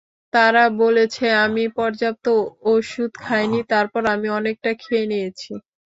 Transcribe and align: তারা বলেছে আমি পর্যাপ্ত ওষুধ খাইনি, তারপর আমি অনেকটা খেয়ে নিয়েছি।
তারা 0.33 0.63
বলেছে 0.81 1.25
আমি 1.45 1.63
পর্যাপ্ত 1.77 2.25
ওষুধ 2.71 3.11
খাইনি, 3.23 3.59
তারপর 3.71 4.01
আমি 4.13 4.27
অনেকটা 4.37 4.71
খেয়ে 4.81 5.05
নিয়েছি। 5.11 5.51